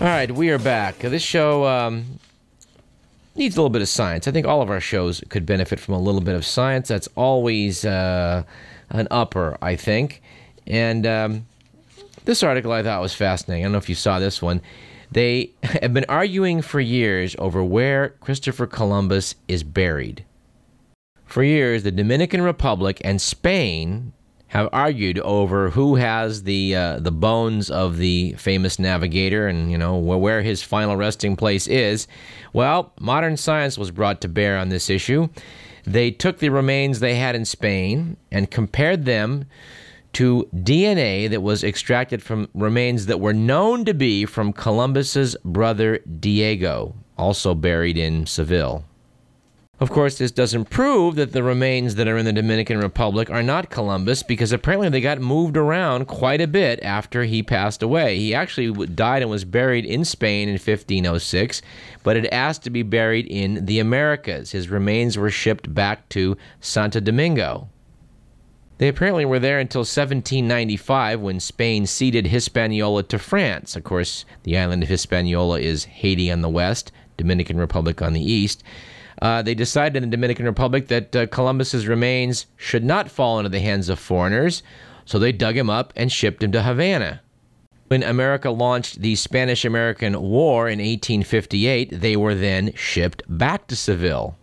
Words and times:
All 0.00 0.06
right, 0.06 0.30
we 0.32 0.50
are 0.50 0.58
back. 0.58 0.98
This 0.98 1.22
show 1.22 1.64
um, 1.66 2.18
needs 3.38 3.56
a 3.56 3.60
little 3.60 3.70
bit 3.70 3.82
of 3.82 3.88
science. 3.88 4.28
I 4.28 4.32
think 4.32 4.46
all 4.46 4.62
of 4.62 4.70
our 4.70 4.80
shows 4.80 5.22
could 5.28 5.46
benefit 5.46 5.80
from 5.80 5.94
a 5.94 6.00
little 6.00 6.20
bit 6.20 6.34
of 6.34 6.44
science. 6.44 6.88
That's 6.88 7.08
always 7.16 7.84
uh, 7.84 8.42
an 8.90 9.08
upper, 9.10 9.56
I 9.62 9.76
think. 9.76 10.22
And 10.66 11.06
um, 11.06 11.46
this 12.24 12.42
article 12.42 12.72
I 12.72 12.82
thought 12.82 13.00
was 13.00 13.14
fascinating. 13.14 13.64
I 13.64 13.66
don't 13.66 13.72
know 13.72 13.78
if 13.78 13.88
you 13.88 13.94
saw 13.94 14.18
this 14.18 14.42
one. 14.42 14.60
They 15.10 15.52
have 15.62 15.94
been 15.94 16.06
arguing 16.08 16.62
for 16.62 16.80
years 16.80 17.34
over 17.38 17.64
where 17.64 18.10
Christopher 18.20 18.66
Columbus 18.66 19.34
is 19.46 19.62
buried. 19.62 20.24
For 21.24 21.42
years, 21.42 21.82
the 21.82 21.90
Dominican 21.90 22.42
Republic 22.42 23.00
and 23.04 23.20
Spain 23.20 24.12
have 24.48 24.68
argued 24.72 25.18
over 25.20 25.70
who 25.70 25.96
has 25.96 26.42
the 26.42 26.74
uh, 26.74 26.98
the 27.00 27.12
bones 27.12 27.70
of 27.70 27.98
the 27.98 28.32
famous 28.32 28.78
navigator 28.78 29.46
and 29.46 29.70
you 29.70 29.78
know 29.78 29.96
where, 29.96 30.18
where 30.18 30.42
his 30.42 30.62
final 30.62 30.96
resting 30.96 31.36
place 31.36 31.66
is. 31.66 32.06
Well, 32.52 32.92
modern 32.98 33.36
science 33.36 33.78
was 33.78 33.90
brought 33.90 34.20
to 34.22 34.28
bear 34.28 34.58
on 34.58 34.70
this 34.70 34.90
issue. 34.90 35.28
They 35.84 36.10
took 36.10 36.38
the 36.38 36.48
remains 36.50 37.00
they 37.00 37.14
had 37.14 37.34
in 37.34 37.44
Spain 37.44 38.16
and 38.30 38.50
compared 38.50 39.04
them 39.04 39.46
to 40.14 40.48
DNA 40.54 41.28
that 41.28 41.42
was 41.42 41.62
extracted 41.62 42.22
from 42.22 42.48
remains 42.54 43.06
that 43.06 43.20
were 43.20 43.34
known 43.34 43.84
to 43.84 43.94
be 43.94 44.24
from 44.24 44.52
Columbus's 44.52 45.36
brother 45.44 45.98
Diego, 45.98 46.94
also 47.16 47.54
buried 47.54 47.98
in 47.98 48.26
Seville. 48.26 48.84
Of 49.80 49.90
course, 49.90 50.18
this 50.18 50.32
doesn't 50.32 50.70
prove 50.70 51.14
that 51.14 51.30
the 51.30 51.44
remains 51.44 51.94
that 51.94 52.08
are 52.08 52.16
in 52.16 52.24
the 52.24 52.32
Dominican 52.32 52.78
Republic 52.78 53.30
are 53.30 53.44
not 53.44 53.70
Columbus 53.70 54.24
because 54.24 54.50
apparently 54.50 54.88
they 54.88 55.00
got 55.00 55.20
moved 55.20 55.56
around 55.56 56.08
quite 56.08 56.40
a 56.40 56.48
bit 56.48 56.82
after 56.82 57.22
he 57.22 57.44
passed 57.44 57.80
away. 57.80 58.18
He 58.18 58.34
actually 58.34 58.86
died 58.86 59.22
and 59.22 59.30
was 59.30 59.44
buried 59.44 59.86
in 59.86 60.04
Spain 60.04 60.48
in 60.48 60.54
1506, 60.54 61.62
but 62.02 62.16
had 62.16 62.26
asked 62.26 62.64
to 62.64 62.70
be 62.70 62.82
buried 62.82 63.26
in 63.26 63.66
the 63.66 63.78
Americas. 63.78 64.50
His 64.50 64.68
remains 64.68 65.16
were 65.16 65.30
shipped 65.30 65.72
back 65.72 66.08
to 66.08 66.36
Santo 66.60 66.98
Domingo. 66.98 67.68
They 68.78 68.88
apparently 68.88 69.24
were 69.24 69.40
there 69.40 69.60
until 69.60 69.80
1795 69.80 71.20
when 71.20 71.38
Spain 71.38 71.86
ceded 71.86 72.26
Hispaniola 72.26 73.04
to 73.04 73.18
France. 73.18 73.76
Of 73.76 73.84
course, 73.84 74.24
the 74.42 74.58
island 74.58 74.82
of 74.82 74.88
Hispaniola 74.88 75.60
is 75.60 75.84
Haiti 75.84 76.32
on 76.32 76.42
the 76.42 76.48
west, 76.48 76.90
Dominican 77.16 77.58
Republic 77.58 78.02
on 78.02 78.12
the 78.12 78.22
east. 78.22 78.64
Uh, 79.20 79.42
they 79.42 79.54
decided 79.54 80.02
in 80.02 80.08
the 80.08 80.16
Dominican 80.16 80.46
Republic 80.46 80.88
that 80.88 81.16
uh, 81.16 81.26
Columbus's 81.26 81.86
remains 81.88 82.46
should 82.56 82.84
not 82.84 83.10
fall 83.10 83.38
into 83.38 83.48
the 83.48 83.60
hands 83.60 83.88
of 83.88 83.98
foreigners, 83.98 84.62
so 85.04 85.18
they 85.18 85.32
dug 85.32 85.56
him 85.56 85.70
up 85.70 85.92
and 85.96 86.12
shipped 86.12 86.42
him 86.42 86.52
to 86.52 86.62
Havana. 86.62 87.20
When 87.88 88.02
America 88.02 88.50
launched 88.50 89.00
the 89.00 89.16
Spanish 89.16 89.64
American 89.64 90.20
War 90.20 90.68
in 90.68 90.78
1858, 90.78 92.00
they 92.00 92.16
were 92.16 92.34
then 92.34 92.72
shipped 92.74 93.22
back 93.26 93.66
to 93.68 93.76
Seville. 93.76 94.36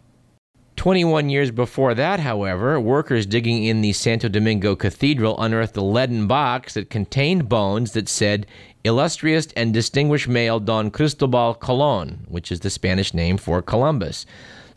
21 0.76 1.30
years 1.30 1.52
before 1.52 1.94
that, 1.94 2.20
however, 2.20 2.80
workers 2.80 3.26
digging 3.26 3.64
in 3.64 3.82
the 3.82 3.94
Santo 3.94 4.28
Domingo 4.28 4.76
Cathedral 4.76 5.40
unearthed 5.40 5.78
a 5.78 5.82
leaden 5.82 6.28
box 6.28 6.74
that 6.74 6.90
contained 6.90 7.48
bones 7.48 7.94
that 7.94 8.10
said 8.10 8.46
illustrious 8.84 9.48
and 9.56 9.74
distinguished 9.74 10.28
male 10.28 10.60
Don 10.60 10.92
Cristobal 10.92 11.54
Colon, 11.54 12.26
which 12.28 12.52
is 12.52 12.60
the 12.60 12.70
Spanish 12.70 13.14
name 13.14 13.38
for 13.38 13.62
Columbus. 13.62 14.26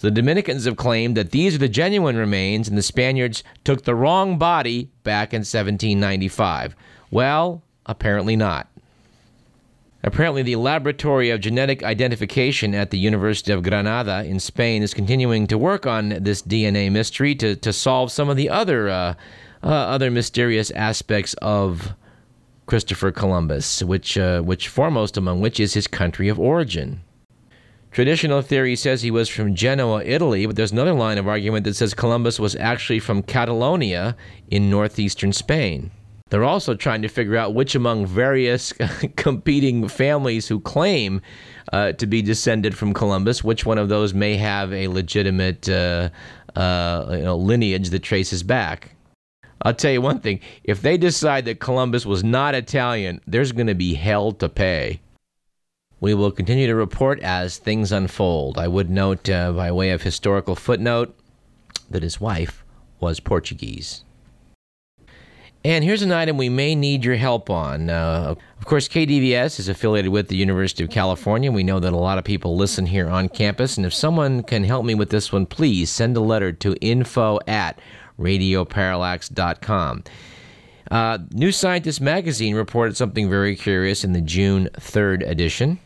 The 0.00 0.10
Dominicans 0.10 0.64
have 0.64 0.76
claimed 0.76 1.16
that 1.16 1.32
these 1.32 1.56
are 1.56 1.58
the 1.58 1.68
genuine 1.68 2.16
remains 2.16 2.68
and 2.68 2.78
the 2.78 2.82
Spaniards 2.82 3.42
took 3.64 3.82
the 3.84 3.94
wrong 3.94 4.38
body 4.38 4.90
back 5.02 5.34
in 5.34 5.40
1795. 5.40 6.76
Well, 7.10 7.62
apparently 7.86 8.36
not. 8.36 8.68
Apparently, 10.04 10.42
the 10.42 10.54
Laboratory 10.56 11.30
of 11.30 11.40
Genetic 11.40 11.82
Identification 11.82 12.72
at 12.72 12.90
the 12.90 12.98
University 12.98 13.52
of 13.52 13.64
Granada 13.64 14.24
in 14.24 14.38
Spain 14.38 14.82
is 14.84 14.94
continuing 14.94 15.48
to 15.48 15.58
work 15.58 15.86
on 15.86 16.10
this 16.20 16.40
DNA 16.40 16.90
mystery 16.92 17.34
to, 17.34 17.56
to 17.56 17.72
solve 17.72 18.12
some 18.12 18.28
of 18.28 18.36
the 18.36 18.48
other 18.48 18.88
uh, 18.88 19.14
uh, 19.60 19.66
other 19.66 20.08
mysterious 20.08 20.70
aspects 20.70 21.34
of 21.42 21.94
Christopher 22.66 23.10
Columbus, 23.10 23.82
which 23.82 24.16
uh, 24.16 24.40
which 24.42 24.68
foremost 24.68 25.16
among 25.16 25.40
which 25.40 25.58
is 25.58 25.74
his 25.74 25.88
country 25.88 26.28
of 26.28 26.38
origin. 26.38 27.00
Traditional 27.90 28.42
theory 28.42 28.76
says 28.76 29.02
he 29.02 29.10
was 29.10 29.28
from 29.28 29.54
Genoa, 29.54 30.02
Italy, 30.04 30.46
but 30.46 30.56
there's 30.56 30.72
another 30.72 30.92
line 30.92 31.18
of 31.18 31.26
argument 31.26 31.64
that 31.64 31.74
says 31.74 31.94
Columbus 31.94 32.38
was 32.38 32.54
actually 32.56 33.00
from 33.00 33.22
Catalonia 33.22 34.16
in 34.50 34.70
northeastern 34.70 35.32
Spain. 35.32 35.90
They're 36.30 36.44
also 36.44 36.74
trying 36.74 37.02
to 37.02 37.08
figure 37.08 37.36
out 37.36 37.54
which 37.54 37.74
among 37.74 38.06
various 38.06 38.72
competing 39.16 39.88
families 39.88 40.46
who 40.46 40.60
claim 40.60 41.22
uh, 41.72 41.92
to 41.92 42.06
be 42.06 42.20
descended 42.20 42.76
from 42.76 42.92
Columbus, 42.92 43.42
which 43.42 43.64
one 43.64 43.78
of 43.78 43.88
those 43.88 44.12
may 44.12 44.36
have 44.36 44.72
a 44.72 44.88
legitimate 44.88 45.68
uh, 45.68 46.10
uh, 46.54 47.06
you 47.10 47.22
know, 47.22 47.36
lineage 47.36 47.90
that 47.90 48.02
traces 48.02 48.42
back. 48.42 48.90
I'll 49.62 49.74
tell 49.74 49.90
you 49.90 50.00
one 50.00 50.20
thing 50.20 50.40
if 50.64 50.82
they 50.82 50.98
decide 50.98 51.46
that 51.46 51.60
Columbus 51.60 52.06
was 52.06 52.22
not 52.22 52.54
Italian, 52.54 53.20
there's 53.26 53.52
going 53.52 53.66
to 53.66 53.74
be 53.74 53.94
hell 53.94 54.32
to 54.32 54.48
pay. 54.48 55.00
We 56.00 56.14
will 56.14 56.30
continue 56.30 56.66
to 56.66 56.74
report 56.74 57.20
as 57.20 57.58
things 57.58 57.90
unfold. 57.90 58.58
I 58.58 58.68
would 58.68 58.88
note, 58.88 59.28
uh, 59.28 59.52
by 59.52 59.72
way 59.72 59.90
of 59.90 60.02
historical 60.02 60.54
footnote, 60.54 61.14
that 61.90 62.02
his 62.02 62.20
wife 62.20 62.64
was 63.00 63.20
Portuguese. 63.20 64.04
And 65.64 65.82
here's 65.82 66.02
an 66.02 66.12
item 66.12 66.36
we 66.36 66.48
may 66.48 66.76
need 66.76 67.04
your 67.04 67.16
help 67.16 67.50
on. 67.50 67.90
Uh, 67.90 68.36
of 68.58 68.64
course, 68.64 68.88
KDVS 68.88 69.58
is 69.58 69.68
affiliated 69.68 70.12
with 70.12 70.28
the 70.28 70.36
University 70.36 70.84
of 70.84 70.90
California. 70.90 71.50
We 71.50 71.64
know 71.64 71.80
that 71.80 71.92
a 71.92 71.96
lot 71.96 72.16
of 72.16 72.24
people 72.24 72.56
listen 72.56 72.86
here 72.86 73.08
on 73.08 73.28
campus. 73.28 73.76
And 73.76 73.84
if 73.84 73.92
someone 73.92 74.44
can 74.44 74.62
help 74.62 74.84
me 74.84 74.94
with 74.94 75.10
this 75.10 75.32
one, 75.32 75.46
please 75.46 75.90
send 75.90 76.16
a 76.16 76.20
letter 76.20 76.52
to 76.52 76.76
info 76.80 77.40
at 77.48 77.80
radioparallax.com. 78.20 80.04
Uh, 80.90 81.18
New 81.32 81.52
Scientist 81.52 82.00
magazine 82.00 82.54
reported 82.54 82.96
something 82.96 83.28
very 83.28 83.56
curious 83.56 84.04
in 84.04 84.12
the 84.12 84.20
June 84.20 84.68
3rd 84.78 85.28
edition. 85.28 85.80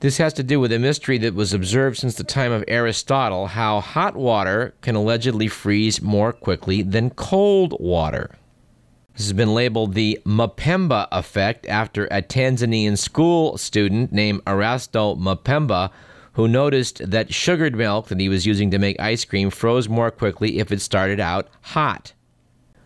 This 0.00 0.16
has 0.16 0.32
to 0.34 0.42
do 0.42 0.58
with 0.58 0.72
a 0.72 0.78
mystery 0.78 1.18
that 1.18 1.34
was 1.34 1.52
observed 1.52 1.98
since 1.98 2.14
the 2.14 2.24
time 2.24 2.52
of 2.52 2.64
Aristotle 2.66 3.48
how 3.48 3.80
hot 3.80 4.16
water 4.16 4.74
can 4.80 4.94
allegedly 4.94 5.46
freeze 5.46 6.00
more 6.00 6.32
quickly 6.32 6.80
than 6.80 7.10
cold 7.10 7.76
water. 7.78 8.34
This 9.14 9.26
has 9.26 9.34
been 9.34 9.52
labeled 9.52 9.92
the 9.92 10.18
Mpemba 10.24 11.06
effect 11.12 11.66
after 11.66 12.06
a 12.06 12.22
Tanzanian 12.22 12.96
school 12.96 13.58
student 13.58 14.10
named 14.10 14.42
Erasto 14.46 15.18
Mpemba 15.18 15.90
who 16.32 16.48
noticed 16.48 17.10
that 17.10 17.34
sugared 17.34 17.76
milk 17.76 18.08
that 18.08 18.20
he 18.20 18.30
was 18.30 18.46
using 18.46 18.70
to 18.70 18.78
make 18.78 18.98
ice 18.98 19.26
cream 19.26 19.50
froze 19.50 19.86
more 19.86 20.10
quickly 20.10 20.60
if 20.60 20.72
it 20.72 20.80
started 20.80 21.20
out 21.20 21.48
hot. 21.60 22.14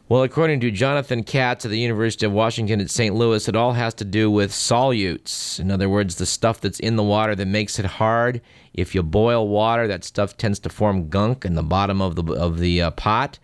Well, 0.06 0.22
according 0.22 0.60
to 0.60 0.70
Jonathan 0.70 1.22
Katz 1.22 1.64
at 1.64 1.70
the 1.70 1.78
University 1.78 2.26
of 2.26 2.32
Washington 2.32 2.78
at 2.78 2.90
St. 2.90 3.14
Louis, 3.14 3.48
it 3.48 3.56
all 3.56 3.72
has 3.72 3.94
to 3.94 4.04
do 4.04 4.30
with 4.30 4.50
solutes. 4.50 5.58
In 5.58 5.70
other 5.70 5.88
words, 5.88 6.16
the 6.16 6.26
stuff 6.26 6.60
that's 6.60 6.78
in 6.78 6.96
the 6.96 7.02
water 7.02 7.34
that 7.34 7.46
makes 7.46 7.78
it 7.78 7.86
hard. 7.86 8.42
If 8.74 8.94
you 8.94 9.02
boil 9.02 9.48
water, 9.48 9.88
that 9.88 10.04
stuff 10.04 10.36
tends 10.36 10.58
to 10.58 10.68
form 10.68 11.08
gunk 11.08 11.46
in 11.46 11.54
the 11.54 11.62
bottom 11.62 12.02
of 12.02 12.16
the 12.16 12.34
of 12.34 12.58
the 12.58 12.82
uh, 12.82 12.90
pot. 12.90 13.38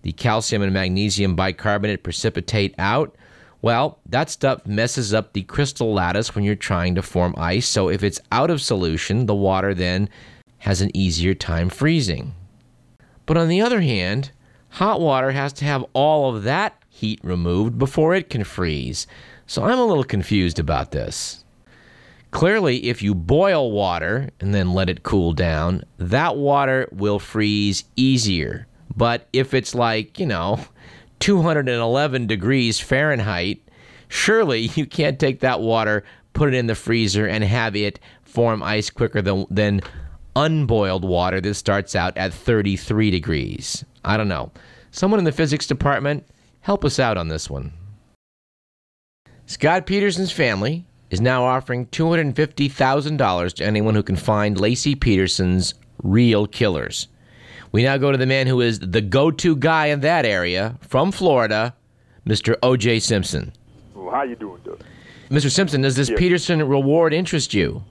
The 0.00 0.12
calcium 0.12 0.62
and 0.62 0.72
magnesium 0.72 1.36
bicarbonate 1.36 2.02
precipitate 2.04 2.74
out. 2.78 3.14
Well, 3.60 3.98
that 4.06 4.30
stuff 4.30 4.66
messes 4.66 5.12
up 5.12 5.34
the 5.34 5.42
crystal 5.42 5.92
lattice 5.92 6.34
when 6.34 6.42
you're 6.42 6.54
trying 6.54 6.94
to 6.94 7.02
form 7.02 7.34
ice. 7.36 7.68
So 7.68 7.90
if 7.90 8.02
it's 8.02 8.20
out 8.32 8.48
of 8.48 8.62
solution, 8.62 9.26
the 9.26 9.34
water 9.34 9.74
then 9.74 10.08
has 10.58 10.80
an 10.80 10.96
easier 10.96 11.34
time 11.34 11.68
freezing. 11.68 12.34
But 13.26 13.36
on 13.36 13.48
the 13.48 13.60
other 13.60 13.82
hand, 13.82 14.30
hot 14.70 15.00
water 15.00 15.30
has 15.32 15.52
to 15.54 15.64
have 15.64 15.84
all 15.92 16.34
of 16.34 16.44
that 16.44 16.80
heat 16.88 17.20
removed 17.22 17.78
before 17.78 18.14
it 18.14 18.30
can 18.30 18.44
freeze. 18.44 19.06
So 19.46 19.64
I'm 19.64 19.78
a 19.78 19.84
little 19.84 20.04
confused 20.04 20.58
about 20.58 20.92
this. 20.92 21.44
Clearly, 22.30 22.84
if 22.86 23.02
you 23.02 23.14
boil 23.14 23.72
water 23.72 24.28
and 24.40 24.54
then 24.54 24.74
let 24.74 24.90
it 24.90 25.02
cool 25.02 25.32
down, 25.32 25.84
that 25.96 26.36
water 26.36 26.88
will 26.92 27.18
freeze 27.18 27.84
easier. 27.96 28.66
But 28.94 29.26
if 29.32 29.54
it's 29.54 29.74
like, 29.74 30.18
you 30.18 30.26
know, 30.26 30.60
211 31.20 32.26
degrees 32.26 32.78
Fahrenheit, 32.78 33.60
surely 34.08 34.60
you 34.74 34.84
can't 34.84 35.18
take 35.18 35.40
that 35.40 35.60
water, 35.60 36.04
put 36.34 36.48
it 36.48 36.54
in 36.54 36.66
the 36.66 36.74
freezer, 36.74 37.26
and 37.26 37.42
have 37.42 37.74
it 37.74 37.98
form 38.22 38.62
ice 38.62 38.90
quicker 38.90 39.22
than, 39.22 39.46
than 39.50 39.80
unboiled 40.36 41.04
water 41.04 41.40
that 41.40 41.54
starts 41.54 41.94
out 41.94 42.16
at 42.16 42.32
33 42.32 43.10
degrees. 43.10 43.84
I 44.04 44.16
don't 44.16 44.28
know. 44.28 44.50
Someone 44.90 45.18
in 45.18 45.24
the 45.24 45.32
physics 45.32 45.66
department, 45.66 46.26
help 46.60 46.84
us 46.84 46.98
out 46.98 47.16
on 47.16 47.28
this 47.28 47.50
one. 47.50 47.72
Scott 49.46 49.86
Peterson's 49.86 50.32
family 50.32 50.84
is 51.10 51.20
now 51.20 51.44
offering 51.44 51.86
$250,000 51.86 53.52
to 53.54 53.64
anyone 53.64 53.94
who 53.94 54.02
can 54.02 54.16
find 54.16 54.56
Laci 54.56 54.98
Peterson's 54.98 55.74
real 56.02 56.46
killers. 56.46 57.08
We 57.72 57.82
now 57.82 57.96
go 57.96 58.12
to 58.12 58.18
the 58.18 58.26
man 58.26 58.46
who 58.46 58.60
is 58.60 58.78
the 58.80 59.00
go 59.00 59.30
to 59.30 59.56
guy 59.56 59.86
in 59.86 60.00
that 60.00 60.24
area 60.24 60.76
from 60.80 61.12
Florida, 61.12 61.74
Mr. 62.26 62.56
O.J. 62.62 63.00
Simpson. 63.00 63.52
Well, 63.94 64.10
how 64.10 64.22
you 64.22 64.36
doing, 64.36 64.60
Doug? 64.64 64.80
Mr. 65.30 65.50
Simpson, 65.50 65.82
does 65.82 65.96
this 65.96 66.08
Yes. 66.08 66.18
Peterson 66.18 66.66
reward 66.66 67.12
interest 67.12 67.52
you? 67.52 67.84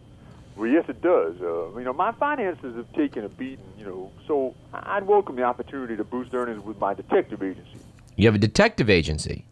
Well, 0.58 0.68
yes, 0.68 0.86
it 0.88 1.02
does. 1.02 1.36
Uh, 1.40 1.78
you 1.78 1.84
know, 1.84 1.94
my 1.94 2.12
finances 2.14 2.76
have 2.76 2.92
taken 2.94 3.24
a 3.24 3.30
beating. 3.30 3.64
You 3.78 3.86
know, 3.86 4.12
so 4.28 4.56
I'd 4.74 5.06
welcome 5.06 5.36
the 5.36 5.44
opportunity 5.44 5.96
to 5.96 6.04
boost 6.04 6.34
earnings 6.34 6.64
with 6.64 6.80
my 6.80 6.96
detective 6.96 7.44
agency. 7.44 7.80
You 8.16 8.28
have 8.28 8.36
a 8.36 8.40
detective 8.40 8.90
agency. 8.90 9.46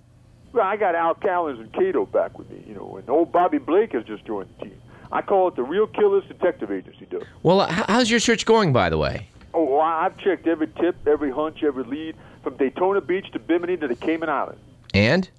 Well, 0.52 0.66
I 0.66 0.78
got 0.78 0.96
Al 0.96 1.13
Cowlings 1.13 1.60
and 1.60 1.72
Kato 1.74 2.06
back 2.07 2.40
with 2.40 2.50
me. 2.50 2.63
You 2.68 2.74
know, 2.74 2.98
and 2.98 3.07
old 3.07 3.31
Bobby 3.31 3.60
Blake 3.60 3.92
has 3.92 4.04
just 4.06 4.25
joined 4.25 4.50
the 4.57 4.66
team. 4.66 4.81
I 5.12 5.22
call 5.22 5.48
it 5.50 5.56
the 5.56 5.63
Real 5.63 5.86
Killers 5.86 6.24
Detective 6.28 6.72
Agency, 6.72 7.06
Doug. 7.06 7.25
Well, 7.44 7.68
how's 7.69 8.10
your 8.10 8.19
search 8.19 8.46
going, 8.46 8.74
by 8.74 8.90
the 8.90 8.98
way? 8.98 9.30
Oh, 9.54 9.80
I've 9.80 10.18
checked 10.18 10.48
every 10.48 10.68
tip, 10.68 10.96
every 11.07 11.31
hunch, 11.31 11.62
every 11.62 11.84
lead, 11.84 12.16
from 12.44 12.57
Daytona 12.57 13.00
Beach 13.02 13.31
to 13.34 13.40
Bimini 13.40 13.78
to 13.78 13.88
the 13.88 13.96
Cayman 13.96 14.30
Islands. 14.30 14.62
And? 14.94 15.30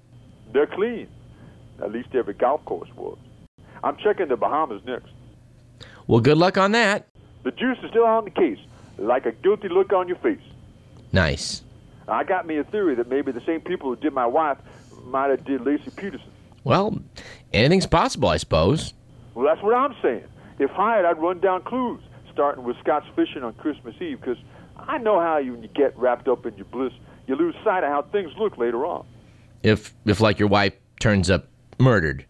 They're 0.53 0.65
clean. 0.67 1.07
At 1.83 1.91
least 1.91 2.15
every 2.15 2.33
golf 2.33 2.63
course 2.63 2.89
was. 2.95 3.17
I'm 3.83 3.97
checking 3.97 4.29
the 4.29 4.37
Bahamas 4.37 4.81
next. 4.85 5.09
Well, 6.07 6.21
good 6.21 6.37
luck 6.37 6.57
on 6.57 6.71
that. 6.71 7.07
The 7.43 7.51
juice 7.51 7.77
is 7.83 7.89
still 7.89 8.05
on 8.05 8.25
the 8.25 8.31
case, 8.31 8.59
like 8.97 9.25
a 9.25 9.31
guilty 9.31 9.69
look 9.69 9.93
on 9.93 10.07
your 10.07 10.17
face. 10.17 10.39
Nice. 11.11 11.61
I 12.07 12.23
got 12.23 12.47
me 12.47 12.57
a 12.57 12.63
theory 12.63 12.95
that 12.95 13.09
maybe 13.09 13.31
the 13.31 13.41
same 13.41 13.61
people 13.61 13.89
who 13.89 13.95
did 13.97 14.13
my 14.13 14.25
wife 14.25 14.57
might 15.05 15.29
have 15.29 15.43
did 15.45 15.61
Laci 15.61 15.93
Peterson. 15.95 16.29
Well, 16.63 16.99
anything's 17.53 17.85
possible, 17.85 18.29
I 18.29 18.37
suppose. 18.37 18.93
Well, 19.33 19.45
that's 19.45 19.61
what 19.61 19.73
I'm 19.73 19.95
saying. 20.01 20.23
If 20.59 20.69
hired, 20.71 21.05
I'd 21.05 21.19
run 21.19 21.39
down 21.39 21.63
clues, 21.63 22.01
starting 22.31 22.63
with 22.63 22.77
Scott's 22.79 23.05
fishing 23.15 23.43
on 23.43 23.53
Christmas 23.53 23.95
Eve, 24.01 24.19
because 24.19 24.37
I 24.77 24.97
know 24.97 25.19
how 25.19 25.37
you, 25.37 25.53
when 25.53 25.63
you 25.63 25.69
get 25.69 25.97
wrapped 25.97 26.27
up 26.27 26.45
in 26.45 26.55
your 26.55 26.65
bliss, 26.65 26.93
you 27.27 27.35
lose 27.35 27.55
sight 27.63 27.83
of 27.83 27.89
how 27.89 28.01
things 28.01 28.31
look 28.37 28.57
later 28.57 28.85
on. 28.85 29.05
If, 29.63 29.93
if 30.05 30.21
like 30.21 30.39
your 30.39 30.47
wife 30.47 30.73
turns 30.99 31.29
up 31.29 31.47
murdered. 31.79 32.25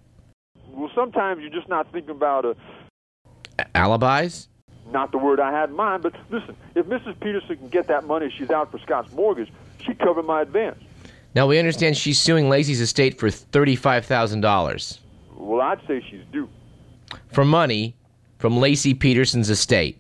Well, 0.72 0.92
sometimes 0.94 1.42
you're 1.42 1.52
just 1.52 1.70
not 1.70 1.92
thinking 1.92 2.12
about 2.12 2.46
A- 2.46 2.56
alibis? 3.88 4.48
not 4.92 5.12
the 5.12 5.18
word 5.18 5.42
I 5.42 5.52
had 5.52 5.70
in 5.70 5.76
mind, 5.76 6.02
but 6.02 6.14
listen, 6.30 6.56
if 6.74 6.86
Mrs. 6.86 7.20
Peterson 7.20 7.58
can 7.58 7.68
get 7.68 7.88
that 7.88 8.06
money 8.06 8.34
she's 8.38 8.50
out 8.50 8.72
for 8.72 8.80
Scott's 8.80 9.12
mortgage, 9.12 9.52
she'd 9.86 10.00
cover 10.00 10.24
my 10.24 10.42
advance. 10.42 10.82
Now, 11.36 11.46
we 11.46 11.60
understand 11.60 11.98
she's 11.98 12.22
suing 12.22 12.48
Laci's 12.48 12.80
estate 12.80 13.20
for 13.20 13.28
$35,000 13.28 15.00
Well, 15.36 15.62
I'd 15.62 15.80
say 15.88 16.02
she's 16.10 16.22
due. 16.32 16.48
for 17.32 17.44
money 17.44 17.96
from 18.38 18.58
Lacey 18.58 18.94
Peterson's 18.94 19.50
estate. 19.50 20.00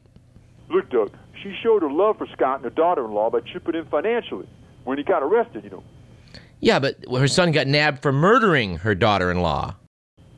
Look, 0.70 0.90
Doug, 0.90 1.12
she 1.44 1.54
showed 1.62 1.82
her 1.82 1.92
love 1.92 2.18
for 2.18 2.28
Scott 2.28 2.56
and 2.58 2.64
her 2.64 2.70
daughter-in-law 2.70 3.30
by 3.32 3.42
chipping 3.42 3.76
in 3.76 3.86
financially 3.88 4.48
when 4.86 4.98
he 4.98 5.04
got 5.04 5.22
arrested, 5.22 5.66
you 5.66 5.70
know. 5.70 5.84
Yeah, 6.62 6.80
but 6.80 6.96
her 7.12 7.28
son 7.28 7.52
got 7.52 7.68
nabbed 7.68 8.02
for 8.02 8.12
murdering 8.14 8.78
her 8.78 8.96
daughter 8.96 9.30
in 9.32 9.42
law. 9.42 9.76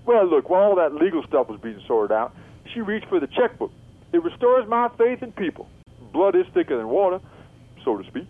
Well, 0.05 0.25
look, 0.27 0.49
while 0.49 0.63
all 0.63 0.75
that 0.75 0.95
legal 0.95 1.23
stuff 1.23 1.47
was 1.49 1.59
being 1.61 1.79
sorted 1.87 2.15
out, 2.15 2.35
she 2.73 2.81
reached 2.81 3.07
for 3.07 3.19
the 3.19 3.27
checkbook. 3.27 3.71
It 4.13 4.23
restores 4.23 4.67
my 4.67 4.89
faith 4.97 5.21
in 5.21 5.31
people. 5.33 5.67
Blood 6.13 6.35
is 6.35 6.45
thicker 6.53 6.77
than 6.77 6.87
water, 6.87 7.19
so 7.83 7.97
to 7.97 8.07
speak. 8.09 8.27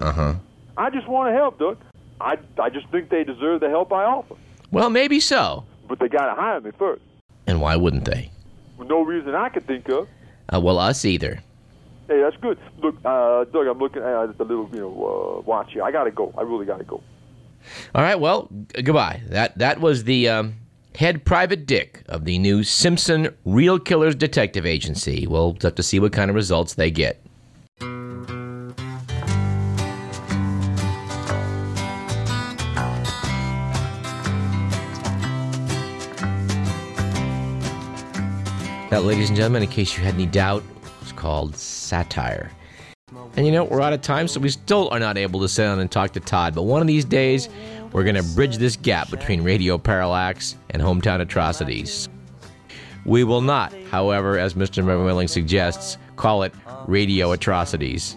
Uh 0.00 0.12
huh. 0.12 0.34
I 0.76 0.90
just 0.90 1.08
want 1.08 1.28
to 1.30 1.34
help, 1.34 1.58
Doug. 1.58 1.78
I, 2.20 2.38
I 2.60 2.70
just 2.70 2.88
think 2.88 3.10
they 3.10 3.24
deserve 3.24 3.60
the 3.60 3.68
help 3.68 3.92
I 3.92 4.04
offer. 4.04 4.34
Well, 4.70 4.90
maybe 4.90 5.20
so. 5.20 5.64
But 5.88 5.98
they 5.98 6.08
got 6.08 6.34
to 6.34 6.40
hire 6.40 6.60
me 6.60 6.70
first. 6.78 7.02
And 7.46 7.60
why 7.60 7.76
wouldn't 7.76 8.04
they? 8.04 8.30
For 8.76 8.84
no 8.84 9.02
reason 9.02 9.34
I 9.34 9.48
could 9.48 9.66
think 9.66 9.88
of. 9.88 10.08
Uh, 10.52 10.60
well, 10.60 10.78
us 10.78 11.04
either. 11.04 11.40
Hey, 12.08 12.20
that's 12.20 12.36
good. 12.38 12.58
Look, 12.82 12.96
uh, 13.04 13.44
Doug, 13.44 13.66
I'm 13.66 13.78
looking 13.78 14.02
at 14.02 14.38
the 14.38 14.44
little, 14.44 14.68
you 14.72 14.80
know, 14.80 15.38
uh, 15.38 15.40
watch 15.42 15.72
here. 15.72 15.82
I 15.82 15.90
got 15.90 16.04
to 16.04 16.10
go. 16.10 16.32
I 16.38 16.42
really 16.42 16.64
got 16.64 16.78
to 16.78 16.84
go. 16.84 17.02
All 17.94 18.02
right, 18.02 18.18
well, 18.18 18.48
g- 18.74 18.82
goodbye. 18.82 19.20
That 19.28 19.58
that 19.58 19.80
was 19.80 20.04
the 20.04 20.28
um, 20.28 20.54
head 20.94 21.24
private 21.24 21.66
dick 21.66 22.02
of 22.06 22.24
the 22.24 22.38
new 22.38 22.64
Simpson 22.64 23.34
Real 23.44 23.78
Killers 23.78 24.14
Detective 24.14 24.66
Agency. 24.66 25.26
We'll 25.26 25.56
have 25.62 25.74
to 25.74 25.82
see 25.82 26.00
what 26.00 26.12
kind 26.12 26.30
of 26.30 26.34
results 26.34 26.74
they 26.74 26.90
get. 26.90 27.20
That, 38.90 39.04
ladies 39.04 39.28
and 39.28 39.36
gentlemen, 39.36 39.62
in 39.62 39.68
case 39.68 39.96
you 39.98 40.02
had 40.02 40.14
any 40.14 40.24
doubt, 40.24 40.64
was 41.00 41.12
called 41.12 41.54
satire. 41.54 42.50
And 43.36 43.46
you 43.46 43.52
know, 43.52 43.64
we're 43.64 43.80
out 43.80 43.92
of 43.92 44.02
time, 44.02 44.28
so 44.28 44.40
we 44.40 44.50
still 44.50 44.88
are 44.90 44.98
not 44.98 45.16
able 45.16 45.40
to 45.40 45.48
sit 45.48 45.62
down 45.62 45.80
and 45.80 45.90
talk 45.90 46.12
to 46.12 46.20
Todd. 46.20 46.54
But 46.54 46.64
one 46.64 46.80
of 46.80 46.86
these 46.86 47.04
days, 47.04 47.48
we're 47.92 48.04
going 48.04 48.16
to 48.16 48.22
bridge 48.34 48.58
this 48.58 48.76
gap 48.76 49.10
between 49.10 49.42
Radio 49.42 49.78
Parallax 49.78 50.56
and 50.70 50.82
Hometown 50.82 51.20
Atrocities. 51.20 52.08
We 53.04 53.24
will 53.24 53.40
not, 53.40 53.72
however, 53.90 54.38
as 54.38 54.54
Mr. 54.54 54.84
Willing 54.84 55.28
suggests, 55.28 55.96
call 56.16 56.42
it 56.42 56.52
Radio 56.86 57.32
Atrocities. 57.32 58.16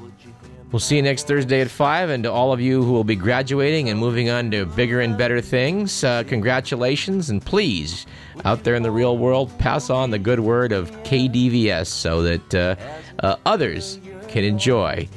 We'll 0.71 0.79
see 0.79 0.95
you 0.95 1.01
next 1.01 1.27
Thursday 1.27 1.59
at 1.61 1.69
5, 1.69 2.09
and 2.09 2.23
to 2.23 2.31
all 2.31 2.53
of 2.53 2.61
you 2.61 2.81
who 2.81 2.93
will 2.93 3.03
be 3.03 3.15
graduating 3.15 3.89
and 3.89 3.99
moving 3.99 4.29
on 4.29 4.51
to 4.51 4.65
bigger 4.65 5.01
and 5.01 5.17
better 5.17 5.41
things, 5.41 6.03
uh, 6.03 6.23
congratulations, 6.23 7.29
and 7.29 7.45
please, 7.45 8.05
out 8.45 8.63
there 8.63 8.75
in 8.75 8.83
the 8.83 8.91
real 8.91 9.17
world, 9.17 9.57
pass 9.59 9.89
on 9.89 10.11
the 10.11 10.19
good 10.19 10.39
word 10.39 10.71
of 10.71 10.91
KDVS 11.03 11.87
so 11.87 12.21
that 12.21 12.55
uh, 12.55 12.75
uh, 13.19 13.35
others 13.45 13.99
can 14.31 14.45
enjoy 14.45 15.07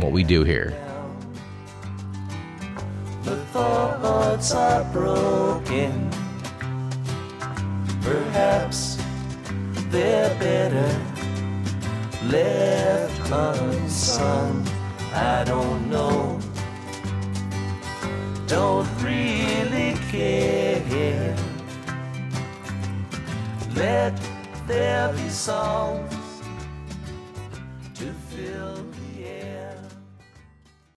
what 0.00 0.12
we 0.12 0.22
do 0.22 0.44
here. 0.44 0.76
The 3.22 3.36
thoughts 3.52 4.52
are 4.52 4.84
broken. 4.92 6.10
Perhaps 8.02 8.98
they're 9.88 10.34
better 10.38 10.90
left 12.28 13.30
unsung. 13.32 14.66
I 15.14 15.42
don't 15.44 15.88
know. 15.88 16.38
Don't 18.46 18.88
really 19.02 19.96
care. 20.10 21.34
Let 23.74 24.20
there 24.66 25.12
be 25.14 25.30